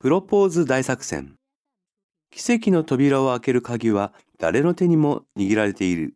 [0.00, 1.34] プロポーズ大作戦。
[2.30, 6.14] 奇跡の扉を開ける鍵は誰の手にも握られている。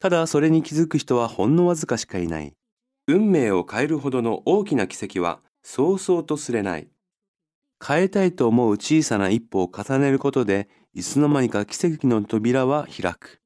[0.00, 2.54] ただそれに気づく人はほんのわずかしかいない。
[3.06, 6.88] 運命を変えるほどの大きな奇跡はそうそうとすれない。
[7.86, 13.40] 変えたいと思う小さな一歩を重ねることで、いつの間にか奇跡の扉は開く。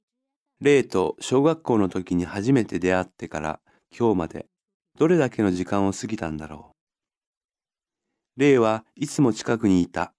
[0.63, 3.61] 例と小学校の時に初めて出会ってから
[3.95, 4.47] 今日まで
[4.99, 6.70] どれだけの時間を過ぎたんだろう。
[8.37, 10.13] 霊はいつも近くにいた。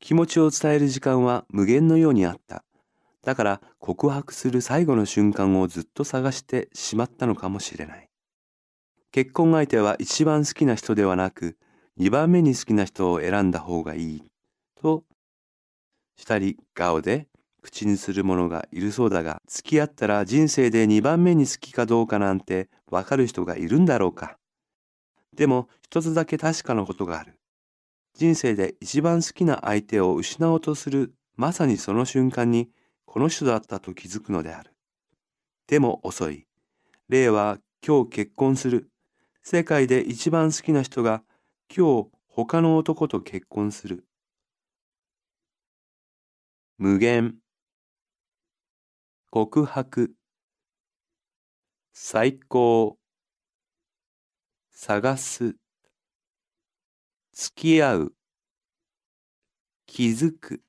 [0.00, 2.64] 気持ちを伝える時間は無限のようにあった。
[3.22, 8.08] だから告白する最後の瞬間をずっと探してしまったのかもしれない。
[9.10, 11.56] 結婚相手は一番好きな人ではなく、
[11.96, 14.22] 二番目に好きな人を選んだ方がいい。
[14.80, 15.04] と、
[16.16, 17.26] したり顔で
[17.62, 24.38] 口にする者がいるそうだが、付き合ったら人生で二番目に好きかどうかなんてわかる人がいるんだろうか。
[25.36, 27.38] でも一つだけ確かなことがある。
[28.14, 32.70] 人生で一番好きな相手を失おうとするまさにその瞬間に
[33.04, 34.74] この人だったと気づくのである。
[35.66, 36.46] でも遅い。
[37.08, 38.90] 例は今日結婚する。
[39.42, 41.22] 世界で一番好きな人が
[41.74, 44.06] 今日他の男と結婚する。
[46.78, 47.36] 無限。
[49.30, 50.14] 告白。
[51.92, 52.98] 最高。
[54.78, 55.56] 探す、
[57.32, 58.12] 付き合う、
[59.86, 60.62] 気づく。